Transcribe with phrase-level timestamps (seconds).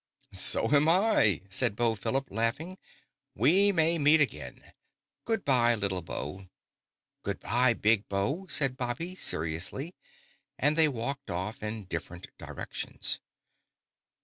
[0.33, 2.79] "So am I," said Beau Philip, laughing.
[3.35, 4.73] "We may meet again.
[5.25, 6.47] Good by, little Beau!"
[7.21, 9.93] "Good by, big Beau!" said Bobby, seriously,
[10.57, 13.19] and they walked off in different directions.